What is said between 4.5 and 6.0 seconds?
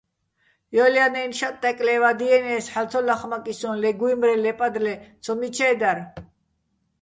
პადლე- ცომიჩე́ დარ.